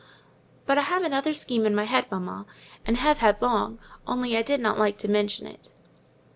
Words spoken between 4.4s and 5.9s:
did not like to mention it."